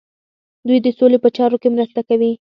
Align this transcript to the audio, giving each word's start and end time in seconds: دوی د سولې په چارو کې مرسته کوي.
دوی 0.67 0.79
د 0.81 0.87
سولې 0.97 1.17
په 1.23 1.29
چارو 1.37 1.57
کې 1.61 1.69
مرسته 1.75 2.01
کوي. 2.09 2.31